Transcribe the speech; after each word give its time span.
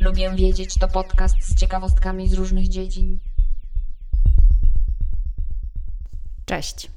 Lubię 0.00 0.30
wiedzieć 0.36 0.74
to 0.74 0.88
podcast 0.88 1.34
z 1.42 1.60
ciekawostkami 1.60 2.28
z 2.28 2.32
różnych 2.32 2.68
dziedzin. 2.68 3.18
Cześć. 6.46 6.90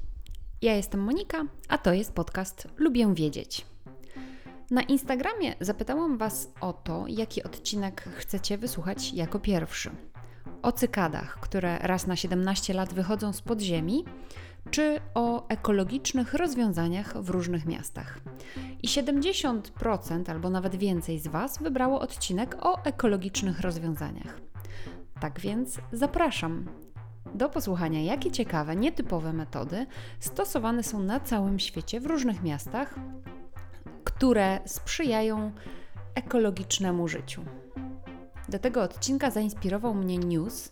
Ja 0.62 0.76
jestem 0.76 1.00
Monika, 1.00 1.46
a 1.70 1.78
to 1.78 1.94
jest 1.94 2.14
podcast 2.14 2.68
Lubię 2.78 3.14
wiedzieć. 3.16 3.73
Na 4.72 4.82
Instagramie 4.82 5.56
zapytałam 5.60 6.18
Was 6.18 6.52
o 6.62 6.74
to, 6.74 7.06
jaki 7.08 7.44
odcinek 7.44 8.10
chcecie 8.18 8.58
wysłuchać 8.58 9.14
jako 9.14 9.40
pierwszy. 9.40 9.90
O 10.62 10.72
cykadach, 10.72 11.40
które 11.40 11.78
raz 11.78 12.08
na 12.08 12.16
17 12.16 12.74
lat 12.74 12.94
wychodzą 12.94 13.34
z 13.34 13.42
podziemi, 13.42 14.06
czy 14.72 15.00
o 15.14 15.48
ekologicznych 15.48 16.34
rozwiązaniach 16.34 17.18
w 17.22 17.30
różnych 17.30 17.66
miastach. 17.66 18.20
I 18.84 18.88
70% 18.88 20.32
albo 20.32 20.50
nawet 20.50 20.76
więcej 20.76 21.20
z 21.20 21.28
Was 21.28 21.58
wybrało 21.58 22.00
odcinek 22.00 22.58
o 22.62 22.84
ekologicznych 22.84 23.60
rozwiązaniach. 23.60 24.42
Tak 25.20 25.40
więc 25.40 25.78
zapraszam 25.92 26.66
do 27.36 27.50
posłuchania, 27.50 28.02
jakie 28.02 28.32
ciekawe, 28.32 28.76
nietypowe 28.76 29.34
metody 29.34 29.86
stosowane 30.20 30.84
są 30.84 31.00
na 31.00 31.20
całym 31.20 31.60
świecie 31.60 32.00
w 32.00 32.06
różnych 32.06 32.44
miastach, 32.44 32.96
które 34.24 34.60
sprzyjają 34.66 35.52
ekologicznemu 36.16 37.08
życiu. 37.08 37.46
Do 38.50 38.60
tego 38.60 38.82
odcinka 38.82 39.32
zainspirował 39.32 39.94
mnie 39.94 40.18
news 40.18 40.72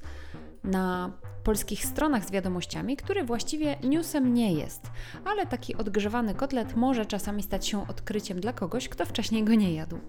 na 0.64 1.12
polskich 1.44 1.86
stronach 1.86 2.26
z 2.26 2.32
wiadomościami, 2.32 2.98
który 2.98 3.24
właściwie 3.24 3.76
newsem 3.84 4.34
nie 4.34 4.54
jest, 4.54 4.82
ale 5.26 5.46
taki 5.46 5.76
odgrzewany 5.76 6.36
kotlet 6.36 6.76
może 6.76 7.06
czasami 7.06 7.44
stać 7.44 7.68
się 7.68 7.88
odkryciem 7.88 8.40
dla 8.40 8.54
kogoś, 8.54 8.90
kto 8.90 9.06
wcześniej 9.06 9.44
go 9.44 9.56
nie 9.56 9.74
jadł. 9.74 10.00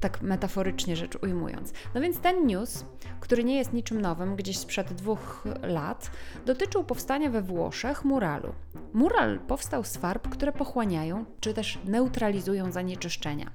Tak 0.00 0.22
metaforycznie 0.22 0.96
rzecz 0.96 1.18
ujmując. 1.22 1.72
No 1.94 2.00
więc 2.00 2.18
ten 2.18 2.46
news, 2.46 2.84
który 3.20 3.44
nie 3.44 3.56
jest 3.56 3.72
niczym 3.72 4.00
nowym, 4.00 4.36
gdzieś 4.36 4.58
sprzed 4.58 4.92
dwóch 4.92 5.44
lat, 5.62 6.10
dotyczył 6.46 6.84
powstania 6.84 7.30
we 7.30 7.42
Włoszech 7.42 8.04
muralu. 8.04 8.52
Mural 8.92 9.38
powstał 9.38 9.84
z 9.84 9.96
farb, 9.96 10.28
które 10.28 10.52
pochłaniają 10.52 11.24
czy 11.40 11.54
też 11.54 11.78
neutralizują 11.84 12.72
zanieczyszczenia. 12.72 13.50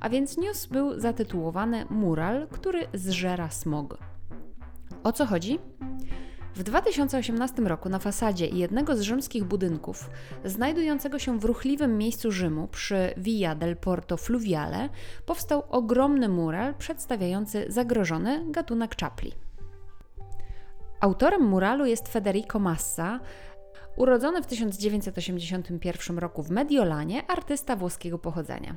A 0.00 0.08
więc 0.08 0.36
news 0.36 0.66
był 0.66 1.00
zatytułowany 1.00 1.86
Mural, 1.90 2.46
który 2.50 2.86
zżera 2.94 3.50
smog. 3.50 3.98
O 5.02 5.12
co 5.12 5.26
chodzi? 5.26 5.58
W 6.58 6.62
2018 6.62 7.62
roku 7.62 7.88
na 7.88 7.98
fasadzie 7.98 8.46
jednego 8.46 8.96
z 8.96 9.00
rzymskich 9.00 9.44
budynków, 9.44 10.10
znajdującego 10.44 11.18
się 11.18 11.38
w 11.38 11.44
ruchliwym 11.44 11.98
miejscu 11.98 12.32
Rzymu 12.32 12.68
przy 12.68 13.14
Via 13.16 13.54
del 13.54 13.76
Porto 13.76 14.16
Fluviale, 14.16 14.88
powstał 15.26 15.62
ogromny 15.70 16.28
mural 16.28 16.74
przedstawiający 16.74 17.66
zagrożony 17.68 18.44
gatunek 18.50 18.96
czapli. 18.96 19.32
Autorem 21.00 21.42
muralu 21.42 21.86
jest 21.86 22.08
Federico 22.08 22.58
Massa, 22.58 23.20
Urodzony 23.96 24.42
w 24.42 24.46
1981 24.46 26.18
roku 26.18 26.42
w 26.42 26.50
Mediolanie, 26.50 27.30
artysta 27.30 27.76
włoskiego 27.76 28.18
pochodzenia. 28.18 28.76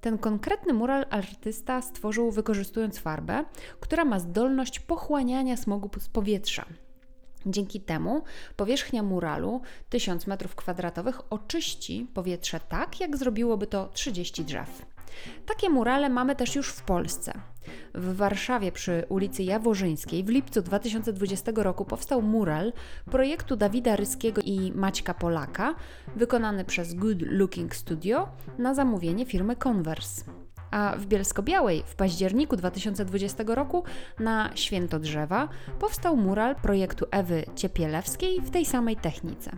Ten 0.00 0.18
konkretny 0.18 0.72
mural 0.72 1.06
artysta 1.10 1.82
stworzył 1.82 2.30
wykorzystując 2.30 2.98
farbę, 2.98 3.44
która 3.80 4.04
ma 4.04 4.18
zdolność 4.18 4.80
pochłaniania 4.80 5.56
smogu 5.56 5.90
z 5.98 6.08
powietrza. 6.08 6.66
Dzięki 7.46 7.80
temu 7.80 8.22
powierzchnia 8.56 9.02
muralu 9.02 9.60
1000 9.88 10.26
m2 10.26 11.12
oczyści 11.30 12.06
powietrze 12.14 12.60
tak, 12.60 13.00
jak 13.00 13.16
zrobiłoby 13.16 13.66
to 13.66 13.88
30 13.88 14.44
drzew. 14.44 14.86
Takie 15.46 15.70
murale 15.70 16.08
mamy 16.08 16.36
też 16.36 16.56
już 16.56 16.68
w 16.68 16.82
Polsce. 16.82 17.32
W 17.94 18.16
Warszawie 18.16 18.72
przy 18.72 19.04
ulicy 19.08 19.42
Jaworzyńskiej 19.42 20.24
w 20.24 20.28
lipcu 20.28 20.62
2020 20.62 21.52
roku 21.54 21.84
powstał 21.84 22.22
mural 22.22 22.72
projektu 23.10 23.56
Dawida 23.56 23.96
Ryskiego 23.96 24.42
i 24.44 24.72
Maćka 24.74 25.14
Polaka, 25.14 25.74
wykonany 26.16 26.64
przez 26.64 26.94
Good 26.94 27.22
Looking 27.22 27.76
Studio 27.76 28.28
na 28.58 28.74
zamówienie 28.74 29.26
firmy 29.26 29.56
Converse. 29.56 30.41
A 30.72 30.96
w 30.96 31.06
Bielsko-Białej 31.06 31.82
w 31.86 31.94
październiku 31.94 32.56
2020 32.56 33.44
roku 33.46 33.84
na 34.18 34.50
Święto 34.54 34.98
Drzewa 34.98 35.48
powstał 35.80 36.16
mural 36.16 36.54
projektu 36.56 37.06
Ewy 37.10 37.44
Ciepielewskiej 37.56 38.40
w 38.40 38.50
tej 38.50 38.64
samej 38.64 38.96
technice. 38.96 39.50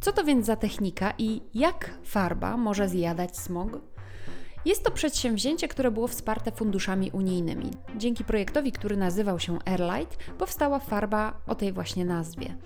Co 0.00 0.12
to 0.12 0.24
więc 0.24 0.46
za 0.46 0.56
technika 0.56 1.12
i 1.18 1.42
jak 1.54 1.90
farba 2.04 2.56
może 2.56 2.88
zjadać 2.88 3.36
smog? 3.36 3.78
Jest 4.64 4.84
to 4.84 4.90
przedsięwzięcie, 4.90 5.68
które 5.68 5.90
było 5.90 6.08
wsparte 6.08 6.52
funduszami 6.52 7.10
unijnymi. 7.10 7.70
Dzięki 7.96 8.24
projektowi, 8.24 8.72
który 8.72 8.96
nazywał 8.96 9.38
się 9.38 9.58
Airlight, 9.64 10.16
powstała 10.38 10.78
farba 10.78 11.40
o 11.46 11.54
tej 11.54 11.72
właśnie 11.72 12.04
nazwie. 12.04 12.56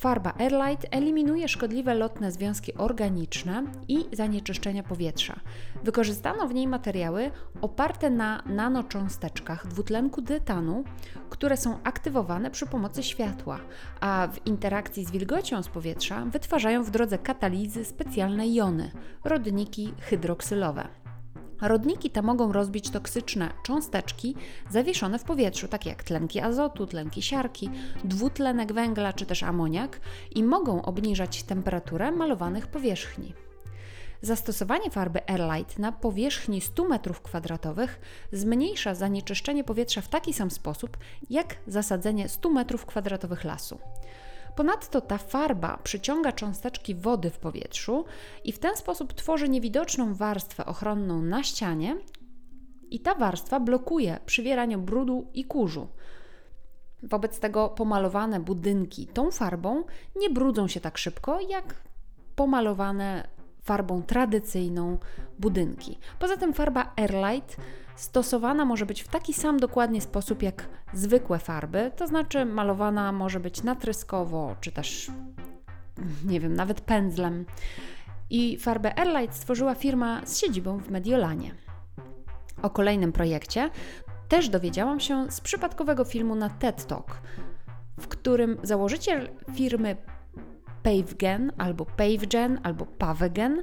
Farba 0.00 0.32
Airlight 0.38 0.86
eliminuje 0.90 1.48
szkodliwe 1.48 1.94
lotne 1.94 2.32
związki 2.32 2.74
organiczne 2.74 3.64
i 3.88 4.04
zanieczyszczenia 4.12 4.82
powietrza. 4.82 5.40
Wykorzystano 5.84 6.48
w 6.48 6.54
niej 6.54 6.66
materiały 6.66 7.30
oparte 7.60 8.10
na 8.10 8.42
nanocząsteczkach 8.46 9.66
dwutlenku 9.66 10.22
tytanu, 10.22 10.84
które 11.30 11.56
są 11.56 11.78
aktywowane 11.84 12.50
przy 12.50 12.66
pomocy 12.66 13.02
światła, 13.02 13.60
a 14.00 14.28
w 14.32 14.46
interakcji 14.46 15.04
z 15.04 15.10
wilgocią 15.10 15.62
z 15.62 15.68
powietrza 15.68 16.24
wytwarzają 16.26 16.84
w 16.84 16.90
drodze 16.90 17.18
katalizy 17.18 17.84
specjalne 17.84 18.48
jony 18.48 18.90
rodniki 19.24 19.94
hydroksylowe. 20.00 20.99
Rodniki 21.60 22.10
te 22.10 22.22
mogą 22.22 22.52
rozbić 22.52 22.90
toksyczne 22.90 23.50
cząsteczki 23.62 24.36
zawieszone 24.70 25.18
w 25.18 25.24
powietrzu, 25.24 25.68
takie 25.68 25.90
jak 25.90 26.02
tlenki 26.02 26.40
azotu, 26.40 26.86
tlenki 26.86 27.22
siarki, 27.22 27.70
dwutlenek 28.04 28.72
węgla 28.72 29.12
czy 29.12 29.26
też 29.26 29.42
amoniak 29.42 30.00
i 30.30 30.44
mogą 30.44 30.82
obniżać 30.82 31.42
temperaturę 31.42 32.12
malowanych 32.12 32.66
powierzchni. 32.66 33.34
Zastosowanie 34.22 34.90
farby 34.90 35.28
Airlight 35.28 35.78
na 35.78 35.92
powierzchni 35.92 36.60
100 36.60 36.82
m2 36.82 37.88
zmniejsza 38.32 38.94
zanieczyszczenie 38.94 39.64
powietrza 39.64 40.00
w 40.00 40.08
taki 40.08 40.32
sam 40.32 40.50
sposób 40.50 40.96
jak 41.30 41.56
zasadzenie 41.66 42.28
100 42.28 42.48
m2 42.48 43.44
lasu. 43.44 43.78
Ponadto 44.56 45.00
ta 45.00 45.18
farba 45.18 45.78
przyciąga 45.82 46.32
cząsteczki 46.32 46.94
wody 46.94 47.30
w 47.30 47.38
powietrzu 47.38 48.04
i 48.44 48.52
w 48.52 48.58
ten 48.58 48.76
sposób 48.76 49.12
tworzy 49.14 49.48
niewidoczną 49.48 50.14
warstwę 50.14 50.66
ochronną 50.66 51.22
na 51.22 51.42
ścianie, 51.42 51.96
i 52.90 53.00
ta 53.00 53.14
warstwa 53.14 53.60
blokuje 53.60 54.18
przywieranie 54.26 54.78
brudu 54.78 55.30
i 55.34 55.44
kurzu. 55.44 55.88
Wobec 57.02 57.40
tego 57.40 57.68
pomalowane 57.68 58.40
budynki 58.40 59.06
tą 59.06 59.30
farbą 59.30 59.84
nie 60.16 60.30
brudzą 60.30 60.68
się 60.68 60.80
tak 60.80 60.98
szybko 60.98 61.40
jak 61.40 61.74
pomalowane 62.36 63.28
farbą 63.62 64.02
tradycyjną 64.02 64.98
budynki. 65.38 65.98
Poza 66.18 66.36
tym 66.36 66.54
farba 66.54 66.92
Airlight 66.96 67.56
stosowana 67.96 68.64
może 68.64 68.86
być 68.86 69.02
w 69.02 69.08
taki 69.08 69.34
sam 69.34 69.60
dokładnie 69.60 70.00
sposób 70.00 70.42
jak 70.42 70.68
zwykłe 70.92 71.38
farby, 71.38 71.90
to 71.96 72.06
znaczy 72.06 72.44
malowana 72.44 73.12
może 73.12 73.40
być 73.40 73.62
natryskowo, 73.62 74.56
czy 74.60 74.72
też 74.72 75.10
nie 76.24 76.40
wiem, 76.40 76.54
nawet 76.54 76.80
pędzlem. 76.80 77.46
I 78.30 78.58
farbę 78.58 78.98
Airlight 78.98 79.36
stworzyła 79.36 79.74
firma 79.74 80.26
z 80.26 80.38
siedzibą 80.38 80.78
w 80.78 80.90
Mediolanie. 80.90 81.54
O 82.62 82.70
kolejnym 82.70 83.12
projekcie 83.12 83.70
też 84.28 84.48
dowiedziałam 84.48 85.00
się 85.00 85.30
z 85.30 85.40
przypadkowego 85.40 86.04
filmu 86.04 86.34
na 86.34 86.50
TED 86.50 86.86
Talk, 86.86 87.20
w 88.00 88.08
którym 88.08 88.58
założyciel 88.62 89.28
firmy 89.54 89.96
PaveGen 90.82 91.52
albo 91.58 91.86
PaveGen 91.86 92.60
albo 92.62 92.86
PaveGen 92.86 93.62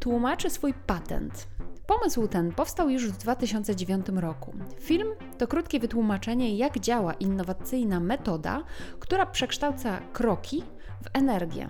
tłumaczy 0.00 0.50
swój 0.50 0.74
patent. 0.74 1.48
Pomysł 1.86 2.28
ten 2.28 2.52
powstał 2.52 2.90
już 2.90 3.08
w 3.08 3.16
2009 3.16 4.06
roku. 4.14 4.52
Film 4.80 5.08
to 5.38 5.46
krótkie 5.46 5.80
wytłumaczenie, 5.80 6.56
jak 6.56 6.78
działa 6.78 7.14
innowacyjna 7.14 8.00
metoda, 8.00 8.64
która 9.00 9.26
przekształca 9.26 10.00
kroki 10.12 10.62
w 11.02 11.16
energię. 11.16 11.68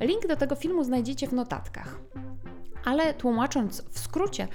Link 0.00 0.26
do 0.26 0.36
tego 0.36 0.54
filmu 0.54 0.84
znajdziecie 0.84 1.28
w 1.28 1.32
notatkach. 1.32 2.00
Ale 2.84 3.14
tłumacząc 3.14 3.82
w 3.90 3.98
skrócie, 3.98 4.48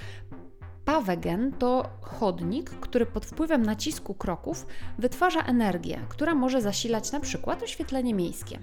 Pawegen 0.84 1.52
to 1.52 1.90
chodnik, 2.00 2.70
który 2.70 3.06
pod 3.06 3.26
wpływem 3.26 3.62
nacisku 3.62 4.14
kroków 4.14 4.66
wytwarza 4.98 5.40
energię, 5.40 6.00
która 6.08 6.34
może 6.34 6.62
zasilać 6.62 7.12
na 7.12 7.20
przykład 7.20 7.62
oświetlenie 7.62 8.14
miejskie. 8.14 8.58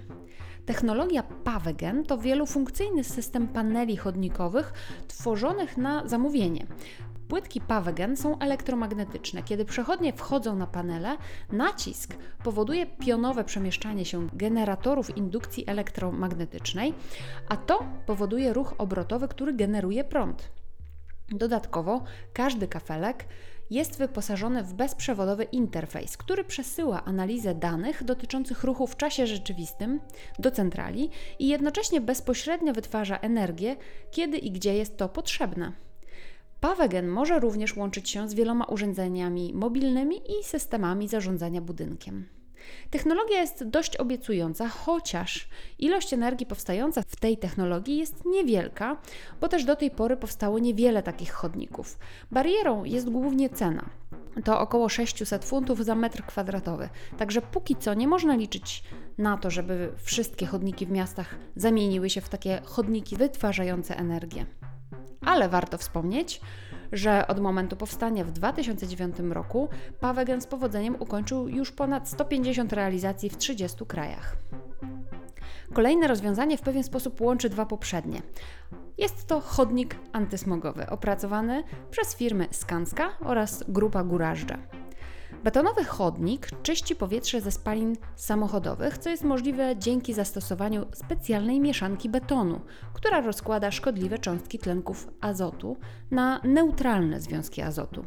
Technologia 0.66 1.22
Pavegen 1.22 2.04
to 2.04 2.18
wielofunkcyjny 2.18 3.04
system 3.04 3.48
paneli 3.48 3.96
chodnikowych 3.96 4.72
tworzonych 5.08 5.76
na 5.76 6.08
zamówienie. 6.08 6.66
Płytki 7.28 7.60
Pavegen 7.60 8.16
są 8.16 8.38
elektromagnetyczne. 8.38 9.42
Kiedy 9.42 9.64
przechodnie 9.64 10.12
wchodzą 10.12 10.56
na 10.56 10.66
panele, 10.66 11.16
nacisk 11.52 12.14
powoduje 12.44 12.86
pionowe 12.86 13.44
przemieszczanie 13.44 14.04
się 14.04 14.26
generatorów 14.32 15.16
indukcji 15.16 15.64
elektromagnetycznej, 15.66 16.94
a 17.48 17.56
to 17.56 17.84
powoduje 18.06 18.52
ruch 18.52 18.74
obrotowy, 18.78 19.28
który 19.28 19.52
generuje 19.52 20.04
prąd. 20.04 20.50
Dodatkowo 21.32 22.02
każdy 22.32 22.68
kafelek 22.68 23.24
jest 23.70 23.98
wyposażony 23.98 24.62
w 24.62 24.74
bezprzewodowy 24.74 25.44
interfejs, 25.44 26.16
który 26.16 26.44
przesyła 26.44 27.04
analizę 27.04 27.54
danych 27.54 28.04
dotyczących 28.04 28.64
ruchu 28.64 28.86
w 28.86 28.96
czasie 28.96 29.26
rzeczywistym 29.26 30.00
do 30.38 30.50
centrali 30.50 31.10
i 31.38 31.48
jednocześnie 31.48 32.00
bezpośrednio 32.00 32.72
wytwarza 32.72 33.16
energię, 33.16 33.76
kiedy 34.10 34.38
i 34.38 34.50
gdzie 34.50 34.74
jest 34.74 34.96
to 34.96 35.08
potrzebne. 35.08 35.72
Pawegen 36.60 37.08
może 37.08 37.40
również 37.40 37.76
łączyć 37.76 38.10
się 38.10 38.28
z 38.28 38.34
wieloma 38.34 38.64
urządzeniami 38.64 39.54
mobilnymi 39.54 40.16
i 40.16 40.44
systemami 40.44 41.08
zarządzania 41.08 41.60
budynkiem. 41.60 42.41
Technologia 42.90 43.40
jest 43.40 43.64
dość 43.64 43.96
obiecująca, 43.96 44.68
chociaż 44.68 45.48
ilość 45.78 46.12
energii 46.12 46.46
powstająca 46.46 47.02
w 47.02 47.16
tej 47.16 47.38
technologii 47.38 47.98
jest 47.98 48.24
niewielka, 48.24 48.96
bo 49.40 49.48
też 49.48 49.64
do 49.64 49.76
tej 49.76 49.90
pory 49.90 50.16
powstało 50.16 50.58
niewiele 50.58 51.02
takich 51.02 51.32
chodników. 51.32 51.98
Barierą 52.30 52.84
jest 52.84 53.10
głównie 53.10 53.50
cena. 53.50 53.90
To 54.44 54.60
około 54.60 54.88
600 54.88 55.44
funtów 55.44 55.84
za 55.84 55.94
metr 55.94 56.22
kwadratowy. 56.22 56.88
Także 57.18 57.42
póki 57.42 57.76
co 57.76 57.94
nie 57.94 58.08
można 58.08 58.36
liczyć 58.36 58.84
na 59.18 59.36
to, 59.36 59.50
żeby 59.50 59.92
wszystkie 60.02 60.46
chodniki 60.46 60.86
w 60.86 60.90
miastach 60.90 61.34
zamieniły 61.56 62.10
się 62.10 62.20
w 62.20 62.28
takie 62.28 62.62
chodniki 62.64 63.16
wytwarzające 63.16 63.96
energię. 63.96 64.46
Ale 65.20 65.48
warto 65.48 65.78
wspomnieć, 65.78 66.40
że 66.92 67.26
od 67.26 67.40
momentu 67.40 67.76
powstania 67.76 68.24
w 68.24 68.30
2009 68.30 69.16
roku 69.30 69.68
Pawegen 70.00 70.40
z 70.40 70.46
powodzeniem 70.46 70.96
ukończył 70.98 71.48
już 71.48 71.72
ponad 71.72 72.08
150 72.08 72.72
realizacji 72.72 73.30
w 73.30 73.36
30 73.36 73.86
krajach. 73.86 74.36
Kolejne 75.72 76.08
rozwiązanie 76.08 76.58
w 76.58 76.60
pewien 76.60 76.82
sposób 76.82 77.20
łączy 77.20 77.48
dwa 77.48 77.66
poprzednie. 77.66 78.22
Jest 78.98 79.26
to 79.26 79.40
chodnik 79.40 79.96
antysmogowy 80.12 80.90
opracowany 80.90 81.62
przez 81.90 82.16
firmy 82.16 82.48
Skanska 82.50 83.10
oraz 83.20 83.64
Grupa 83.68 84.04
Gurażdża. 84.04 84.58
Betonowy 85.44 85.84
chodnik 85.84 86.48
czyści 86.62 86.96
powietrze 86.96 87.40
ze 87.40 87.50
spalin 87.50 87.96
samochodowych, 88.16 88.98
co 88.98 89.10
jest 89.10 89.24
możliwe 89.24 89.76
dzięki 89.78 90.14
zastosowaniu 90.14 90.86
specjalnej 90.92 91.60
mieszanki 91.60 92.08
betonu, 92.08 92.60
która 92.92 93.20
rozkłada 93.20 93.70
szkodliwe 93.70 94.18
cząstki 94.18 94.58
tlenków 94.58 95.08
azotu 95.20 95.76
na 96.10 96.40
neutralne 96.44 97.20
związki 97.20 97.62
azotu. 97.62 98.04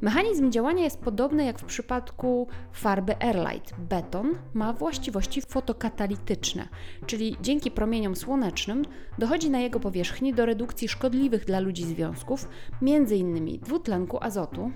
Mechanizm 0.00 0.50
działania 0.50 0.84
jest 0.84 1.00
podobny 1.00 1.44
jak 1.44 1.58
w 1.58 1.64
przypadku 1.64 2.46
farby 2.72 3.22
Airlight. 3.22 3.74
Beton 3.78 4.34
ma 4.54 4.72
właściwości 4.72 5.42
fotokatalityczne, 5.42 6.68
czyli 7.06 7.36
dzięki 7.40 7.70
promieniom 7.70 8.16
słonecznym 8.16 8.84
dochodzi 9.18 9.50
na 9.50 9.60
jego 9.60 9.80
powierzchni 9.80 10.34
do 10.34 10.46
redukcji 10.46 10.88
szkodliwych 10.88 11.44
dla 11.44 11.60
ludzi 11.60 11.84
związków, 11.84 12.48
m.in. 12.82 13.58
dwutlenku 13.58 14.18
azotu, 14.20 14.70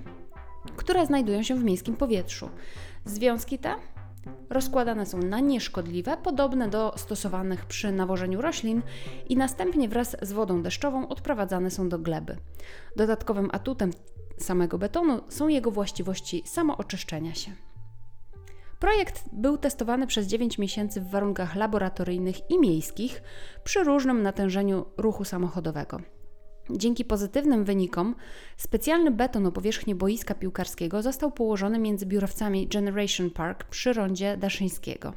które 0.76 1.06
znajdują 1.06 1.42
się 1.42 1.54
w 1.54 1.64
miejskim 1.64 1.96
powietrzu. 1.96 2.50
Związki 3.04 3.58
te 3.58 3.74
rozkładane 4.50 5.06
są 5.06 5.18
na 5.18 5.40
nieszkodliwe, 5.40 6.16
podobne 6.16 6.68
do 6.68 6.94
stosowanych 6.96 7.66
przy 7.66 7.92
nawożeniu 7.92 8.42
roślin 8.42 8.82
i 9.28 9.36
następnie 9.36 9.88
wraz 9.88 10.16
z 10.22 10.32
wodą 10.32 10.62
deszczową 10.62 11.08
odprowadzane 11.08 11.70
są 11.70 11.88
do 11.88 11.98
gleby. 11.98 12.36
Dodatkowym 12.96 13.48
atutem 13.52 13.90
samego 14.38 14.78
betonu 14.78 15.20
są 15.28 15.48
jego 15.48 15.70
właściwości 15.70 16.42
samooczyszczenia 16.46 17.34
się. 17.34 17.52
Projekt 18.80 19.24
był 19.32 19.58
testowany 19.58 20.06
przez 20.06 20.26
9 20.26 20.58
miesięcy 20.58 21.00
w 21.00 21.10
warunkach 21.10 21.54
laboratoryjnych 21.54 22.50
i 22.50 22.58
miejskich 22.58 23.22
przy 23.64 23.84
różnym 23.84 24.22
natężeniu 24.22 24.84
ruchu 24.96 25.24
samochodowego. 25.24 26.00
Dzięki 26.70 27.04
pozytywnym 27.04 27.64
wynikom 27.64 28.14
specjalny 28.56 29.10
beton 29.10 29.46
o 29.46 29.52
powierzchni 29.52 29.94
boiska 29.94 30.34
piłkarskiego 30.34 31.02
został 31.02 31.32
położony 31.32 31.78
między 31.78 32.06
biurowcami 32.06 32.66
Generation 32.68 33.30
Park 33.30 33.64
przy 33.64 33.92
rondzie 33.92 34.36
Daszyńskiego. 34.36 35.12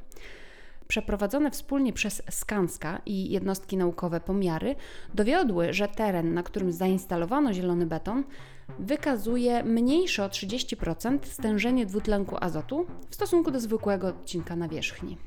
Przeprowadzone 0.88 1.52
wspólnie 1.52 1.94
przez 1.94 2.22
Skanska 2.30 3.02
i 3.06 3.30
jednostki 3.30 3.78
naukowe 3.78 4.22
pomiary 4.22 4.76
dowiodły, 5.14 5.74
że 5.74 5.88
teren, 5.88 6.34
na 6.34 6.44
którym 6.44 6.72
zainstalowano 6.72 7.54
zielony 7.54 7.86
beton, 7.86 8.24
wykazuje 8.80 9.64
mniejsze 9.64 10.26
o 10.26 10.28
30% 10.28 11.20
stężenie 11.24 11.86
dwutlenku 11.86 12.36
azotu 12.40 12.86
w 13.10 13.16
stosunku 13.16 13.52
do 13.52 13.60
zwykłego 13.60 14.08
odcinka 14.08 14.56
nawierzchni. 14.56 15.18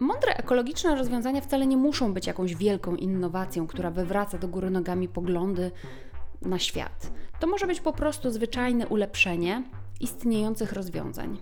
Mądre 0.00 0.36
ekologiczne 0.36 0.94
rozwiązania 0.94 1.40
wcale 1.40 1.66
nie 1.66 1.76
muszą 1.76 2.14
być 2.14 2.26
jakąś 2.26 2.54
wielką 2.54 2.96
innowacją, 2.96 3.66
która 3.66 3.90
wywraca 3.90 4.38
do 4.38 4.48
góry 4.48 4.70
nogami 4.70 5.08
poglądy 5.08 5.70
na 6.42 6.58
świat. 6.58 7.10
To 7.40 7.46
może 7.46 7.66
być 7.66 7.80
po 7.80 7.92
prostu 7.92 8.30
zwyczajne 8.30 8.86
ulepszenie 8.86 9.62
istniejących 10.00 10.72
rozwiązań. 10.72 11.38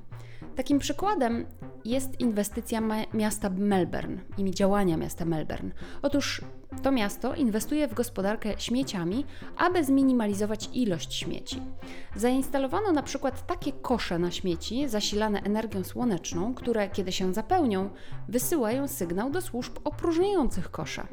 Takim 0.57 0.79
przykładem 0.79 1.47
jest 1.85 2.21
inwestycja 2.21 2.81
miasta 3.15 3.51
Melbourne 3.51 4.17
i 4.39 4.51
działania 4.51 4.97
miasta 4.97 5.25
Melbourne. 5.25 5.71
Otóż 6.03 6.41
to 6.83 6.93
miasto 6.93 7.35
inwestuje 7.35 7.89
w 7.89 7.95
gospodarkę 7.95 8.55
śmieciami, 8.59 9.25
aby 9.57 9.85
zminimalizować 9.85 10.71
ilość 10.73 11.15
śmieci. 11.15 11.63
Zainstalowano 12.17 12.93
na 12.93 13.03
przykład 13.03 13.47
takie 13.47 13.73
kosze 13.73 14.19
na 14.19 14.31
śmieci 14.31 14.89
zasilane 14.89 15.43
energią 15.43 15.85
słoneczną, 15.85 16.55
które 16.55 16.89
kiedy 16.89 17.13
się 17.13 17.35
zapełnią, 17.35 17.91
wysyłają 18.29 18.89
sygnał 18.89 19.31
do 19.31 19.41
służb 19.41 19.79
opróżniających 19.85 20.71
kosze. 20.71 21.07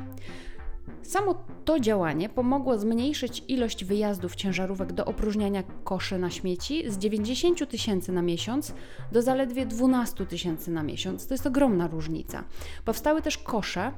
Samo 1.04 1.44
to 1.66 1.80
działanie 1.80 2.30
pomogło 2.30 2.78
zmniejszyć 2.78 3.44
ilość 3.48 3.86
wyjazdów 3.86 4.36
ciężarówek 4.36 4.94
do 4.94 5.06
opróżniania 5.06 5.64
koszy 5.84 6.18
na 6.18 6.30
śmieci 6.30 6.92
z 6.92 6.98
90 6.98 7.70
tysięcy 7.70 8.12
na 8.12 8.22
miesiąc 8.22 8.74
do 9.12 9.22
zaledwie 9.22 9.66
12 9.66 10.26
tysięcy 10.26 10.72
na 10.72 10.84
miesiąc. 10.84 11.28
To 11.28 11.34
jest 11.34 11.48
ogromna 11.48 11.88
różnica. 11.88 12.44
Powstały 12.86 13.22
też 13.22 13.38
kosze 13.38 13.92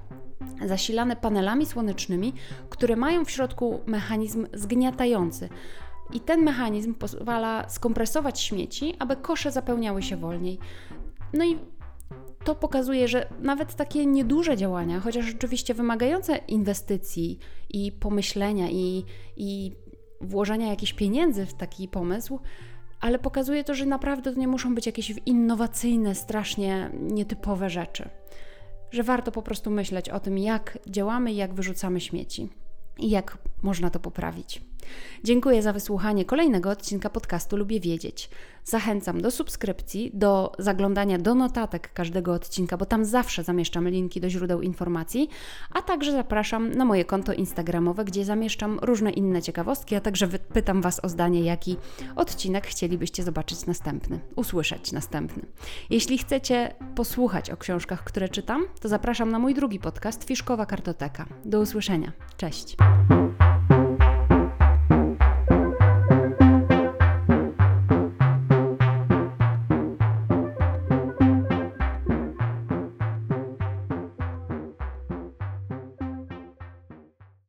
zasilane 0.65 1.15
panelami 1.15 1.65
słonecznymi, 1.65 2.33
które 2.69 2.95
mają 2.95 3.25
w 3.25 3.31
środku 3.31 3.79
mechanizm 3.85 4.47
zgniatający. 4.53 5.49
I 6.13 6.19
ten 6.19 6.41
mechanizm 6.43 6.93
pozwala 6.93 7.69
skompresować 7.69 8.41
śmieci, 8.41 8.95
aby 8.99 9.15
kosze 9.15 9.51
zapełniały 9.51 10.01
się 10.01 10.17
wolniej. 10.17 10.59
No 11.33 11.45
i 11.45 11.57
to 12.43 12.55
pokazuje, 12.55 13.07
że 13.07 13.27
nawet 13.41 13.75
takie 13.75 14.05
nieduże 14.05 14.57
działania, 14.57 14.99
chociaż 14.99 15.25
rzeczywiście 15.25 15.73
wymagające 15.73 16.37
inwestycji 16.37 17.39
i 17.69 17.91
pomyślenia 17.91 18.69
i, 18.69 19.05
i 19.37 19.71
włożenia 20.21 20.69
jakichś 20.69 20.93
pieniędzy 20.93 21.45
w 21.45 21.53
taki 21.53 21.87
pomysł, 21.87 22.39
ale 22.99 23.19
pokazuje 23.19 23.63
to, 23.63 23.75
że 23.75 23.85
naprawdę 23.85 24.33
to 24.33 24.39
nie 24.39 24.47
muszą 24.47 24.75
być 24.75 24.85
jakieś 24.85 25.13
innowacyjne, 25.25 26.15
strasznie 26.15 26.89
nietypowe 26.93 27.69
rzeczy. 27.69 28.09
Że 28.91 29.03
warto 29.03 29.31
po 29.31 29.41
prostu 29.41 29.71
myśleć 29.71 30.09
o 30.09 30.19
tym, 30.19 30.37
jak 30.37 30.79
działamy 30.87 31.33
jak 31.33 31.53
wyrzucamy 31.53 32.01
śmieci 32.01 32.49
i 32.97 33.09
jak 33.09 33.37
można 33.61 33.89
to 33.89 33.99
poprawić. 33.99 34.61
Dziękuję 35.23 35.61
za 35.61 35.73
wysłuchanie 35.73 36.25
kolejnego 36.25 36.69
odcinka 36.69 37.09
podcastu 37.09 37.57
Lubię 37.57 37.79
Wiedzieć. 37.79 38.29
Zachęcam 38.63 39.21
do 39.21 39.31
subskrypcji, 39.31 40.11
do 40.13 40.51
zaglądania 40.59 41.17
do 41.17 41.35
notatek 41.35 41.93
każdego 41.93 42.33
odcinka, 42.33 42.77
bo 42.77 42.85
tam 42.85 43.05
zawsze 43.05 43.43
zamieszczamy 43.43 43.91
linki 43.91 44.21
do 44.21 44.29
źródeł 44.29 44.61
informacji, 44.61 45.29
a 45.73 45.81
także 45.81 46.11
zapraszam 46.11 46.71
na 46.71 46.85
moje 46.85 47.05
konto 47.05 47.33
Instagramowe, 47.33 48.05
gdzie 48.05 48.25
zamieszczam 48.25 48.79
różne 48.81 49.11
inne 49.11 49.41
ciekawostki, 49.41 49.95
a 49.95 50.01
także 50.01 50.27
pytam 50.27 50.81
Was 50.81 51.05
o 51.05 51.09
zdanie, 51.09 51.41
jaki 51.41 51.77
odcinek 52.15 52.67
chcielibyście 52.67 53.23
zobaczyć 53.23 53.65
następny, 53.65 54.19
usłyszeć 54.35 54.91
następny. 54.91 55.43
Jeśli 55.89 56.17
chcecie 56.17 56.75
posłuchać 56.95 57.49
o 57.49 57.57
książkach, 57.57 58.03
które 58.03 58.29
czytam, 58.29 58.65
to 58.81 58.89
zapraszam 58.89 59.31
na 59.31 59.39
mój 59.39 59.53
drugi 59.53 59.79
podcast 59.79 60.23
Fiszkowa 60.23 60.65
Kartoteka. 60.65 61.25
Do 61.45 61.59
usłyszenia. 61.59 62.11
Cześć. 62.37 62.75